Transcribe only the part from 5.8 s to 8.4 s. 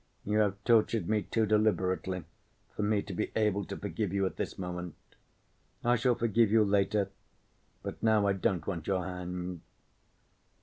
I shall forgive you later, but now I